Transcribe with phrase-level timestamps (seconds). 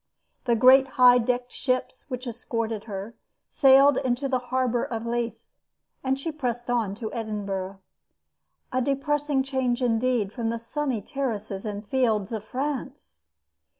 [0.45, 3.13] The great high decked ships which escorted her
[3.49, 5.37] sailed into the harbor of Leith,
[6.03, 7.77] and she pressed on to Edinburgh.
[8.73, 13.25] A depressing change indeed from the sunny terraces and fields of France!